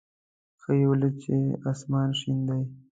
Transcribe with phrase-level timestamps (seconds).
[0.61, 1.33] ښه یې ولېده چې
[1.71, 2.63] اسمان شین دی.